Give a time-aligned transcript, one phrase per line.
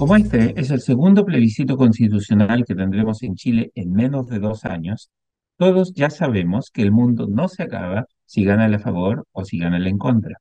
[0.00, 4.64] Como este es el segundo plebiscito constitucional que tendremos en Chile en menos de dos
[4.64, 5.10] años,
[5.58, 9.44] todos ya sabemos que el mundo no se acaba si gana el a favor o
[9.44, 10.38] si gana el en contra.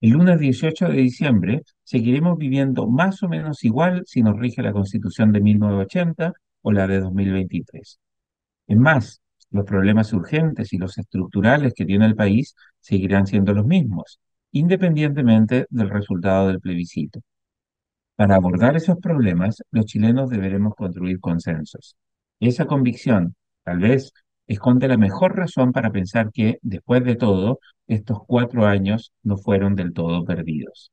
[0.00, 4.72] El lunes 18 de diciembre seguiremos viviendo más o menos igual si nos rige la
[4.72, 8.00] Constitución de 1980 o la de 2023.
[8.68, 9.20] Es más,
[9.50, 14.18] los problemas urgentes y los estructurales que tiene el país seguirán siendo los mismos,
[14.52, 17.20] independientemente del resultado del plebiscito.
[18.18, 21.94] Para abordar esos problemas, los chilenos deberemos construir consensos.
[22.40, 24.12] Esa convicción, tal vez,
[24.48, 29.76] esconde la mejor razón para pensar que, después de todo, estos cuatro años no fueron
[29.76, 30.90] del todo perdidos.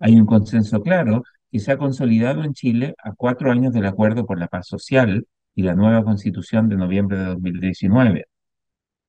[0.00, 4.26] Hay un consenso claro que se ha consolidado en Chile a cuatro años del Acuerdo
[4.26, 8.24] por la Paz Social y la nueva Constitución de noviembre de 2019.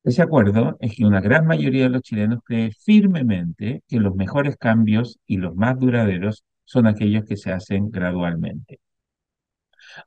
[0.04, 4.56] Ese acuerdo es que una gran mayoría de los chilenos cree firmemente que los mejores
[4.56, 8.80] cambios y los más duraderos son aquellos que se hacen gradualmente.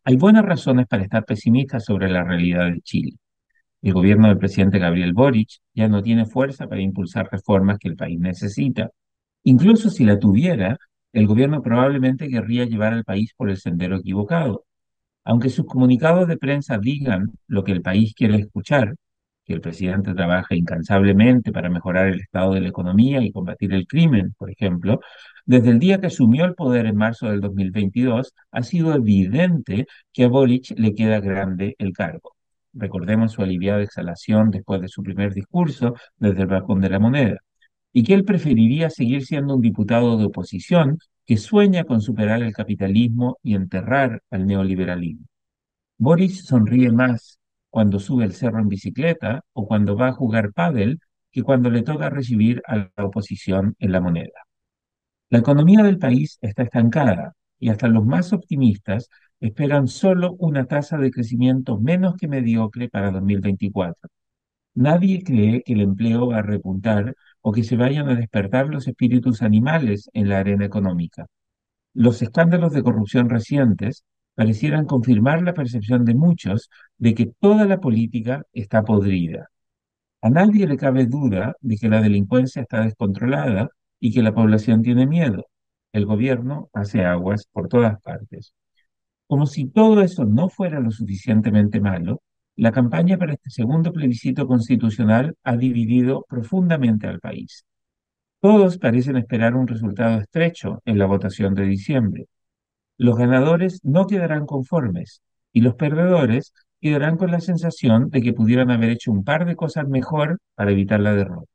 [0.03, 3.17] Hay buenas razones para estar pesimistas sobre la realidad de Chile.
[3.81, 7.95] El gobierno del presidente Gabriel Boric ya no tiene fuerza para impulsar reformas que el
[7.95, 8.91] país necesita.
[9.43, 10.77] Incluso si la tuviera,
[11.13, 14.65] el gobierno probablemente querría llevar al país por el sendero equivocado.
[15.23, 18.93] Aunque sus comunicados de prensa digan lo que el país quiere escuchar,
[19.51, 23.85] que el presidente trabaja incansablemente para mejorar el estado de la economía y combatir el
[23.85, 25.01] crimen, por ejemplo,
[25.45, 30.23] desde el día que asumió el poder en marzo del 2022, ha sido evidente que
[30.23, 32.31] a Boric le queda grande el cargo.
[32.73, 37.37] Recordemos su aliviada exhalación después de su primer discurso desde el balcón de la moneda,
[37.91, 42.53] y que él preferiría seguir siendo un diputado de oposición que sueña con superar el
[42.53, 45.25] capitalismo y enterrar al neoliberalismo.
[45.97, 47.40] Boris sonríe más
[47.71, 50.99] cuando sube el cerro en bicicleta o cuando va a jugar pádel
[51.31, 54.45] que cuando le toca recibir a la oposición en la moneda.
[55.29, 60.97] La economía del país está estancada y hasta los más optimistas esperan solo una tasa
[60.97, 64.09] de crecimiento menos que mediocre para 2024.
[64.75, 68.87] Nadie cree que el empleo va a repuntar o que se vayan a despertar los
[68.87, 71.27] espíritus animales en la arena económica.
[71.93, 74.03] Los escándalos de corrupción recientes
[74.35, 79.49] parecieran confirmar la percepción de muchos de que toda la política está podrida.
[80.21, 83.69] A nadie le cabe duda de que la delincuencia está descontrolada
[83.99, 85.47] y que la población tiene miedo.
[85.93, 88.53] El gobierno hace aguas por todas partes.
[89.27, 92.21] Como si todo eso no fuera lo suficientemente malo,
[92.55, 97.65] la campaña para este segundo plebiscito constitucional ha dividido profundamente al país.
[98.41, 102.25] Todos parecen esperar un resultado estrecho en la votación de diciembre.
[103.01, 108.69] Los ganadores no quedarán conformes y los perdedores quedarán con la sensación de que pudieran
[108.69, 111.49] haber hecho un par de cosas mejor para evitar la derrota.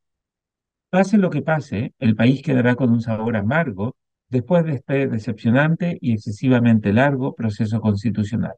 [0.89, 3.95] Pase lo que pase, el país quedará con un sabor amargo
[4.27, 8.55] después de este decepcionante y excesivamente largo proceso constitucional.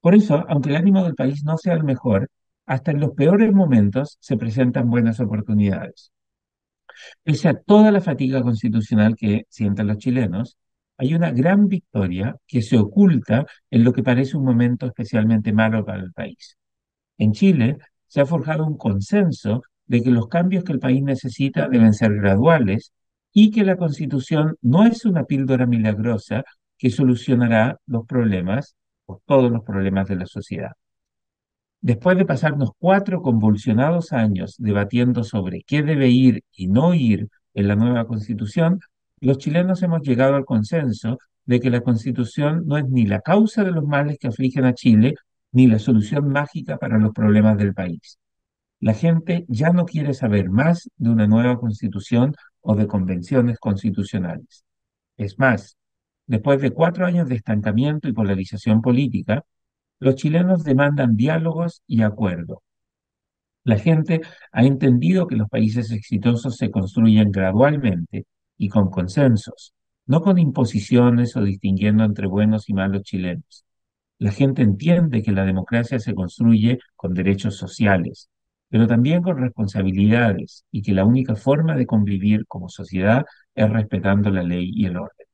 [0.00, 2.30] Por eso, aunque el ánimo del país no sea el mejor,
[2.64, 6.12] hasta en los peores momentos se presentan buenas oportunidades.
[7.22, 10.56] Pese a toda la fatiga constitucional que sienten los chilenos,
[10.98, 15.84] hay una gran victoria que se oculta en lo que parece un momento especialmente malo
[15.84, 16.56] para el país.
[17.18, 21.68] En Chile se ha forjado un consenso de que los cambios que el país necesita
[21.68, 22.92] deben ser graduales
[23.32, 26.44] y que la constitución no es una píldora milagrosa
[26.78, 28.74] que solucionará los problemas
[29.06, 30.72] o todos los problemas de la sociedad.
[31.80, 37.68] Después de pasarnos cuatro convulsionados años debatiendo sobre qué debe ir y no ir en
[37.68, 38.80] la nueva constitución,
[39.20, 43.64] los chilenos hemos llegado al consenso de que la constitución no es ni la causa
[43.64, 45.14] de los males que afligen a Chile,
[45.52, 48.18] ni la solución mágica para los problemas del país.
[48.80, 54.64] La gente ya no quiere saber más de una nueva constitución o de convenciones constitucionales.
[55.16, 55.78] Es más,
[56.26, 59.44] después de cuatro años de estancamiento y polarización política,
[59.98, 62.62] los chilenos demandan diálogos y acuerdo.
[63.64, 64.20] La gente
[64.52, 68.26] ha entendido que los países exitosos se construyen gradualmente
[68.58, 69.74] y con consensos,
[70.06, 73.64] no con imposiciones o distinguiendo entre buenos y malos chilenos.
[74.18, 78.30] La gente entiende que la democracia se construye con derechos sociales,
[78.68, 83.24] pero también con responsabilidades y que la única forma de convivir como sociedad
[83.54, 85.26] es respetando la ley y el orden.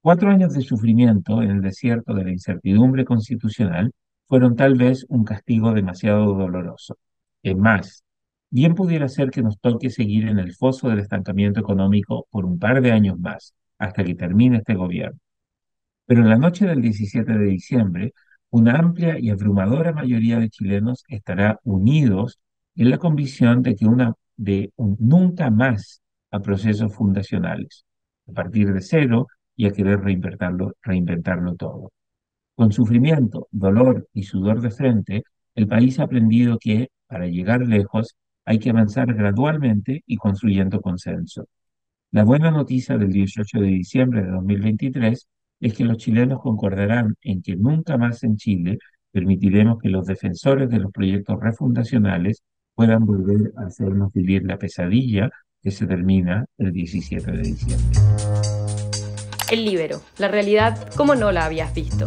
[0.00, 3.92] Cuatro años de sufrimiento en el desierto de la incertidumbre constitucional
[4.28, 6.96] fueron tal vez un castigo demasiado doloroso.
[7.42, 8.01] Es más,
[8.52, 12.58] bien pudiera ser que nos toque seguir en el foso del estancamiento económico por un
[12.58, 15.18] par de años más, hasta que termine este gobierno.
[16.06, 18.12] Pero en la noche del 17 de diciembre,
[18.50, 22.38] una amplia y abrumadora mayoría de chilenos estará unidos
[22.76, 27.86] en la convicción de que una de un nunca más a procesos fundacionales.
[28.28, 31.90] A partir de cero y a querer reinventarlo todo.
[32.54, 35.22] Con sufrimiento, dolor y sudor de frente,
[35.54, 41.46] el país ha aprendido que, para llegar lejos, hay que avanzar gradualmente y construyendo consenso.
[42.10, 45.28] La buena noticia del 18 de diciembre de 2023
[45.60, 48.78] es que los chilenos concordarán en que nunca más en Chile
[49.12, 52.42] permitiremos que los defensores de los proyectos refundacionales
[52.74, 55.30] puedan volver a hacernos vivir la pesadilla
[55.62, 57.98] que se termina el 17 de diciembre.
[59.50, 62.06] El libero, la realidad como no la habías visto.